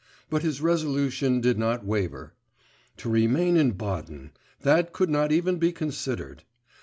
But 0.31 0.41
his 0.41 0.61
resolution 0.63 1.41
did 1.41 1.59
not 1.59 1.85
waver. 1.85 2.33
To 2.97 3.07
remain 3.11 3.55
in 3.55 3.73
Baden... 3.73 4.31
that 4.61 4.93
could 4.93 5.11
not 5.11 5.31
even 5.31 5.59
be 5.59 5.71
considered. 5.71 6.43